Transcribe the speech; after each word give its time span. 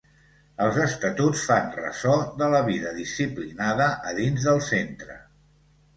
Els 0.67 0.77
Estatuts 0.85 1.43
fan 1.49 1.69
ressò 1.75 2.15
de 2.41 2.49
la 2.55 2.63
vida 2.71 2.95
disciplinada 2.97 3.91
a 4.11 4.15
dins 4.21 4.49
del 4.51 4.63
centre. 4.73 5.19